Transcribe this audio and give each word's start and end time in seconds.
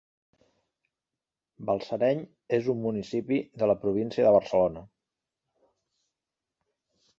Balsareny 1.69 2.23
és 2.59 2.71
un 2.73 2.81
municipi 2.87 3.39
de 3.63 3.69
la 3.73 3.77
província 3.85 4.27
de 4.29 4.33
Barcelona. 4.39 4.87